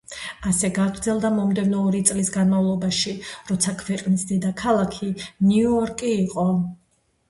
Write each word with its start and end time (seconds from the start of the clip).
ასე 0.51 0.69
გაგრძელდა 0.77 1.31
მომდევნო 1.35 1.83
ორი 1.91 2.01
წლის 2.11 2.33
განმავლობაში, 2.39 3.15
როცა 3.53 3.77
ქვეყნის 3.85 4.27
დედაქალაქი, 4.35 5.15
ნიუ-იორკი 5.23 6.17
იყო. 6.29 6.53